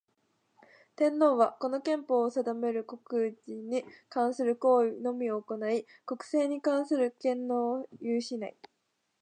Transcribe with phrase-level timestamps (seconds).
[0.95, 8.57] 天皇は、この憲法の定める国事に関する行為のみを行ひ、国政に関する権能を有しない。